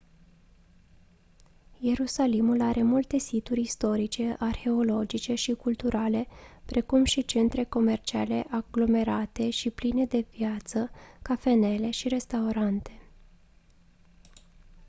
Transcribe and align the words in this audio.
ierusalimul 1.79 2.61
are 2.61 2.81
multe 2.83 3.17
situri 3.17 3.59
istorice 3.61 4.35
arheologice 4.39 5.35
și 5.35 5.53
culturale 5.53 6.27
precum 6.65 7.03
și 7.03 7.25
centre 7.25 7.63
comerciale 7.63 8.45
aglomerate 8.49 9.49
și 9.49 9.69
pline 9.69 10.05
de 10.05 10.25
viață 10.37 10.91
cafenele 11.21 11.89
și 11.91 12.07
restaurante 12.07 12.99